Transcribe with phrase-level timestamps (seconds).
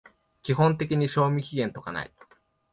[0.41, 2.11] 基本的に賞味期限とかない